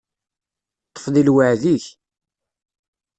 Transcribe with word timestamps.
Ṭṭef 0.93 1.05
deg 1.13 1.23
lweɛd-ik. 1.29 1.85